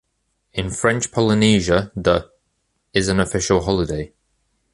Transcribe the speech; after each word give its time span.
In 0.53 0.71
French 0.71 1.11
Polynesia, 1.11 1.91
the...is 1.95 3.07
an 3.07 3.19
official 3.19 3.61
holiday. 3.65 4.11